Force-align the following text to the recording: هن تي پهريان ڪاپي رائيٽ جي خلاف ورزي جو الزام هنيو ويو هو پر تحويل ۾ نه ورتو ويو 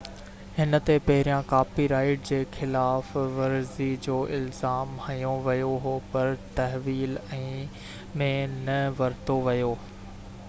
هن 0.59 0.71
تي 0.85 0.93
پهريان 1.07 1.43
ڪاپي 1.49 1.83
رائيٽ 1.91 2.23
جي 2.29 2.37
خلاف 2.55 3.11
ورزي 3.35 3.89
جو 4.07 4.15
الزام 4.37 4.95
هنيو 5.07 5.33
ويو 5.49 5.69
هو 5.83 5.93
پر 6.15 6.33
تحويل 6.61 7.13
۾ 8.25 8.31
نه 8.55 8.79
ورتو 9.03 9.37
ويو 9.49 9.71